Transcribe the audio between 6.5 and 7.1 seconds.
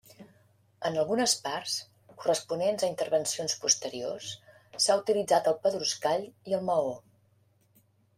i el maó.